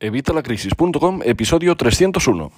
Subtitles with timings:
[0.00, 2.50] Evitalacrisis.com, episodio 301.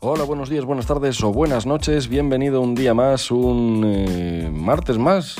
[0.00, 2.08] Hola, buenos días, buenas tardes o buenas noches.
[2.08, 5.36] Bienvenido un día más, un eh, martes más.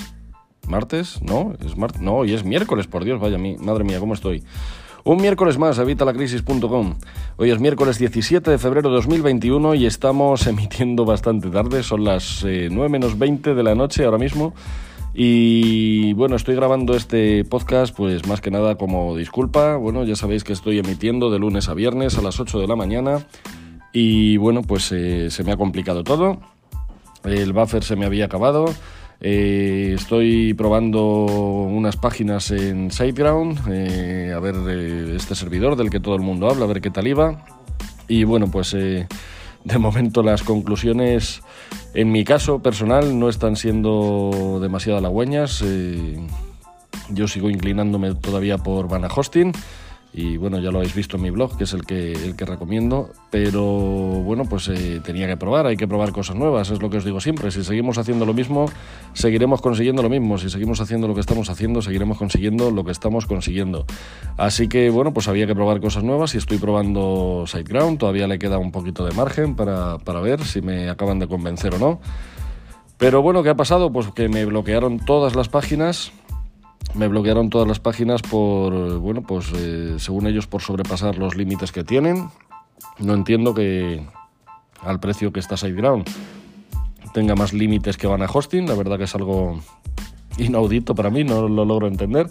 [0.66, 1.22] ¿Martes?
[1.22, 1.54] ¿No?
[1.64, 4.44] ¿Es mar no, hoy es miércoles, por Dios, vaya, mi, madre mía, ¿cómo estoy?
[5.04, 6.94] Un miércoles más, evitalacrisis.com.
[7.36, 12.40] Hoy es miércoles 17 de febrero de 2021 y estamos emitiendo bastante tarde, son las
[12.42, 14.54] 9 eh, menos 20 de la noche ahora mismo.
[15.14, 19.76] Y bueno, estoy grabando este podcast pues más que nada como disculpa.
[19.76, 22.76] Bueno, ya sabéis que estoy emitiendo de lunes a viernes a las 8 de la
[22.76, 23.26] mañana
[23.92, 26.40] y bueno, pues eh, se me ha complicado todo.
[27.24, 28.66] El buffer se me había acabado.
[29.20, 35.98] Eh, estoy probando unas páginas en SiteGround, eh, a ver eh, este servidor del que
[35.98, 37.44] todo el mundo habla, a ver qué tal iba.
[38.06, 41.42] Y bueno, pues de momento las conclusiones,
[41.94, 45.64] en mi caso personal, no están siendo demasiado halagüeñas.
[47.10, 49.52] yo sigo inclinándome todavía por Vana Hosting
[50.12, 52.44] y bueno, ya lo habéis visto en mi blog, que es el que, el que
[52.44, 56.88] recomiendo, pero bueno, pues eh, tenía que probar, hay que probar cosas nuevas, es lo
[56.88, 58.66] que os digo siempre, si seguimos haciendo lo mismo,
[59.12, 62.92] seguiremos consiguiendo lo mismo, si seguimos haciendo lo que estamos haciendo, seguiremos consiguiendo lo que
[62.92, 63.84] estamos consiguiendo.
[64.36, 68.38] Así que bueno, pues había que probar cosas nuevas y estoy probando SiteGround, todavía le
[68.38, 72.00] queda un poquito de margen para, para ver si me acaban de convencer o no.
[72.96, 73.92] Pero bueno, ¿qué ha pasado?
[73.92, 76.12] Pues que me bloquearon todas las páginas
[76.94, 81.72] me bloquearon todas las páginas por, bueno, pues eh, según ellos por sobrepasar los límites
[81.72, 82.28] que tienen.
[82.98, 84.04] No entiendo que
[84.82, 86.08] al precio que está SiteGround
[87.12, 89.60] tenga más límites que van a hosting, la verdad que es algo
[90.38, 92.28] inaudito para mí, no lo logro entender.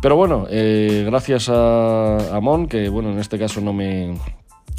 [0.00, 4.16] Pero bueno, eh, gracias a, a, Mon, que bueno, en este caso no me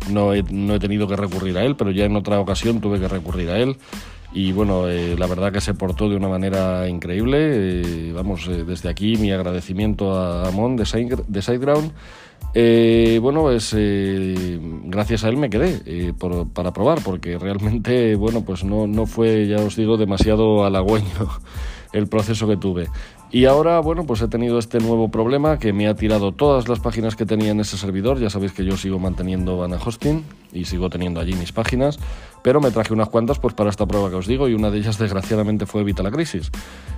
[0.09, 2.99] no he, no he tenido que recurrir a él, pero ya en otra ocasión tuve
[2.99, 3.77] que recurrir a él
[4.31, 7.37] y bueno, eh, la verdad que se portó de una manera increíble.
[7.39, 11.91] Eh, vamos, eh, desde aquí mi agradecimiento a Amon de, de Sideground.
[13.21, 16.13] bueno, pues gracias a él me quedé
[16.53, 21.27] para probar, porque realmente, bueno, pues no, no fue, ya os digo, demasiado halagüeño
[21.93, 22.87] el proceso que tuve.
[23.31, 26.79] Y ahora, bueno, pues he tenido este nuevo problema que me ha tirado todas las
[26.79, 28.19] páginas que tenía en ese servidor.
[28.19, 31.99] Ya sabéis que yo sigo manteniendo Vana Hosting y sigo teniendo allí mis páginas,
[32.41, 34.79] pero me traje unas cuantas pues para esta prueba que os digo y una de
[34.79, 36.49] ellas desgraciadamente fue Evita la Crisis.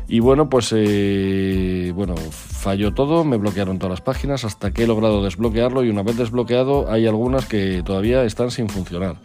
[0.08, 4.88] Y bueno, pues eh, bueno, falló todo, me bloquearon todas las páginas hasta que he
[4.88, 9.18] logrado desbloquearlo y una vez desbloqueado hay algunas que todavía están sin funcionar.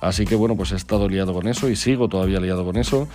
[0.00, 3.08] Así que bueno, pues he estado liado con eso y sigo todavía liado con eso.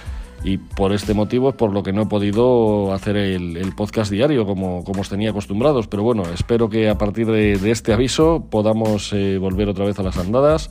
[0.43, 4.45] Y por este motivo es por lo que no he podido hacer el, podcast diario
[4.45, 5.87] como, como, os tenía acostumbrados.
[5.87, 10.03] Pero bueno, espero que a partir de, este aviso podamos eh, volver otra vez a
[10.03, 10.69] las andadas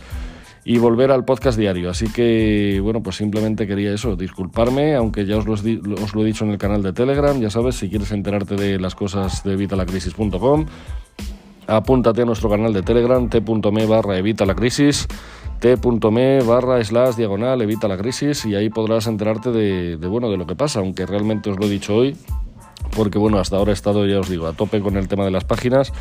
[0.64, 1.90] y volver al podcast diario.
[1.90, 6.50] Así que, bueno, pues simplemente quería eso, disculparme, aunque ya os lo, he dicho en
[6.50, 10.66] el canal de Telegram, ya sabes, si quieres enterarte de las cosas de evitalacrisis.com,
[11.66, 15.08] apúntate a nuestro canal de Telegram, t.me barra evitalacrisis
[15.62, 20.44] t.me barra slash diagonal evita la crisis y ahí podrás enterarte de, bueno, de lo
[20.44, 22.16] que pasa, aunque realmente os lo he dicho hoy,
[22.96, 25.30] porque bueno, hasta ahora he estado, ya os digo, a tope con el tema de
[25.30, 25.92] las páginas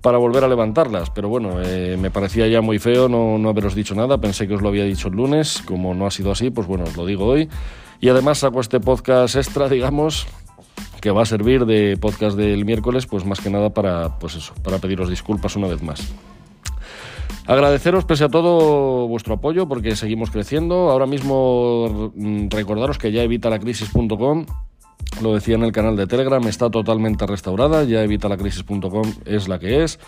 [0.00, 3.74] para volver a levantarlas, pero bueno, eh, me parecía ya muy feo no, no haberos
[3.74, 6.48] dicho nada, pensé que os lo había dicho el lunes, como no ha sido así,
[6.48, 7.50] pues bueno, os lo digo hoy,
[8.00, 10.26] y además saco este podcast extra, digamos,
[11.02, 14.54] que va a servir de podcast del miércoles, pues más que nada para, pues eso,
[14.62, 16.14] para pediros disculpas una vez más.
[17.46, 20.90] Agradeceros pese a todo vuestro apoyo porque seguimos creciendo.
[20.90, 24.46] Ahora mismo mm, recordaros que ya evitalacrisis.com,
[25.20, 29.82] lo decía en el canal de Telegram, está totalmente restaurada, ya evitalacrisis.com es la que
[29.82, 29.98] es,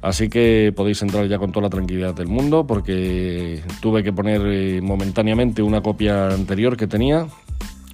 [0.00, 4.42] así que podéis entrar ya con toda la tranquilidad del mundo porque tuve que poner
[4.46, 7.26] eh, momentáneamente una copia anterior que tenía,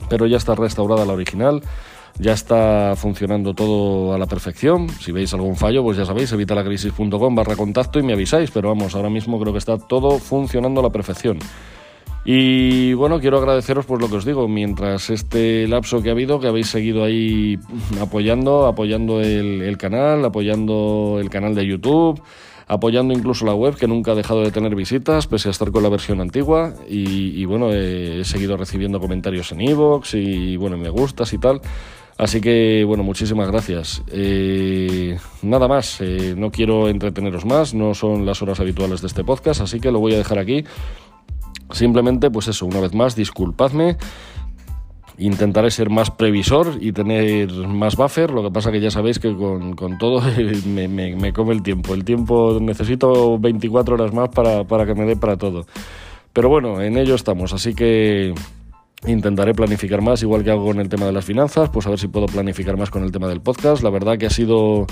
[0.08, 1.62] pero ya está restaurada la original
[2.22, 4.88] ya está funcionando todo a la perfección.
[4.88, 8.94] Si veis algún fallo, pues ya sabéis, evitalacrisis.com barra contacto y me avisáis, pero vamos,
[8.94, 11.38] ahora mismo creo que está todo funcionando a la perfección.
[12.24, 16.38] Y bueno, quiero agradeceros pues lo que os digo, mientras este lapso que ha habido,
[16.38, 17.58] que habéis seguido ahí
[18.00, 22.22] apoyando, apoyando el, canal, apoyando el canal de YouTube,
[22.68, 25.82] apoyando incluso la web, que nunca ha dejado de tener visitas, pese a estar con
[25.82, 26.74] la versión antigua.
[26.88, 31.60] Y, bueno, he, seguido recibiendo comentarios en iVoox y bueno, me gustas y tal.
[32.18, 34.02] Así que, bueno, muchísimas gracias.
[34.12, 39.24] Eh, nada más, eh, no quiero entreteneros más, no son las horas habituales de este
[39.24, 40.64] podcast, así que lo voy a dejar aquí.
[41.70, 43.96] Simplemente, pues eso, una vez más, disculpadme.
[45.18, 48.30] Intentaré ser más previsor y tener más buffer.
[48.30, 50.22] Lo que pasa que ya sabéis que con, todo
[50.66, 51.94] me, me, come el tiempo.
[51.94, 55.66] El tiempo necesito 24 horas más para, para que me dé para todo.
[56.32, 57.52] Pero bueno, en ello estamos.
[57.52, 58.34] Así que
[59.06, 61.98] Intentaré planificar más, igual que hago con el tema de las finanzas, pues a ver
[61.98, 63.82] si puedo planificar más con el tema del podcast.
[63.82, 64.86] La verdad que ha sido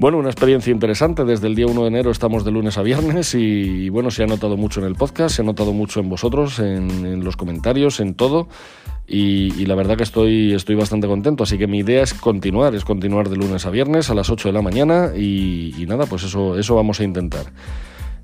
[0.00, 1.26] bueno, una experiencia interesante.
[1.26, 4.26] Desde el día 1 de enero estamos de lunes a viernes y, bueno, se ha
[4.26, 8.14] notado mucho en el podcast, se ha notado mucho en vosotros, en, los comentarios, en
[8.14, 8.48] todo.
[9.06, 11.42] Y, la verdad que estoy, estoy bastante contento.
[11.44, 14.48] Así que mi idea es continuar, es continuar de lunes a viernes a las 8
[14.48, 17.52] de la mañana y, y nada, pues eso, eso vamos a intentar.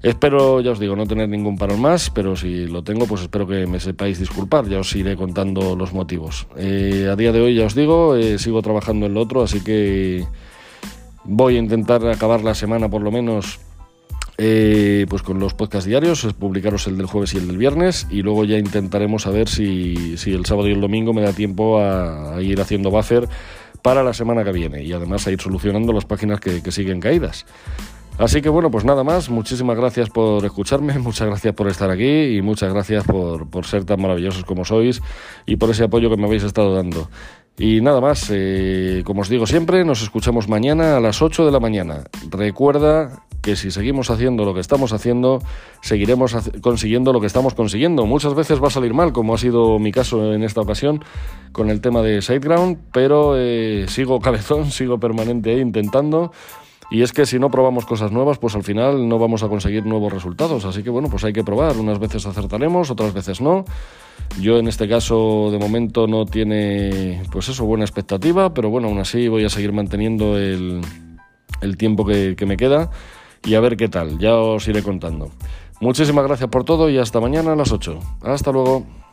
[0.02, 3.46] Espero, ya os digo, no tener ningún parón más, pero si lo tengo, pues espero
[3.46, 6.46] que me sepáis disculpar, ya os iré contando los motivos.
[6.56, 9.64] Eh, a día de hoy, ya os digo, eh, sigo trabajando en lo otro, así
[9.64, 10.26] que
[11.28, 13.58] Voy a intentar acabar la semana por lo menos
[14.38, 18.22] eh, pues con los podcasts diarios, publicaros el del jueves y el del viernes y
[18.22, 22.40] luego ya intentaremos a ver si, el sábado y el domingo me da tiempo a,
[22.40, 23.28] ir haciendo buffer
[23.82, 27.00] para la semana que viene y además a ir solucionando las páginas que, que siguen
[27.00, 27.44] caídas.
[28.18, 32.36] Así que bueno, pues nada más, muchísimas gracias por escucharme, muchas gracias por estar aquí
[32.36, 35.02] y muchas gracias por, por ser tan maravillosos como sois
[35.44, 37.08] y por ese apoyo que me habéis estado dando.
[37.58, 41.52] Y nada más, eh, como os digo siempre, nos escuchamos mañana a las 8 de
[41.52, 42.04] la mañana.
[42.30, 45.40] Recuerda que si seguimos haciendo lo que estamos haciendo,
[45.80, 48.04] seguiremos consiguiendo lo que estamos consiguiendo.
[48.04, 51.02] Muchas veces va a salir mal, como ha sido mi caso en esta ocasión
[51.52, 56.32] con el tema de SiteGround, pero eh, sigo cabezón, sigo permanente intentando.
[56.90, 59.84] Y es que si no probamos cosas nuevas, pues al final no vamos a conseguir
[59.86, 60.64] nuevos resultados.
[60.64, 61.76] Así que bueno, pues hay que probar.
[61.76, 63.64] Unas veces acertaremos, otras veces no.
[64.40, 68.98] Yo en este caso de momento no tiene pues eso, buena expectativa, pero bueno, aún
[68.98, 70.82] así voy a seguir manteniendo el,
[71.78, 72.90] tiempo que, que me queda
[73.44, 75.30] y a ver qué tal, ya os iré contando.
[75.80, 77.98] Muchísimas gracias por todo y hasta mañana a las 8.
[78.22, 79.05] Hasta luego.